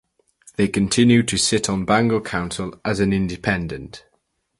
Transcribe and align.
They 0.55 0.67
continued 0.67 1.27
to 1.27 1.37
sit 1.37 1.69
on 1.69 1.85
Bangor 1.85 2.21
Council 2.21 2.73
as 2.83 2.99
an 2.99 3.13
independent. 3.13 4.03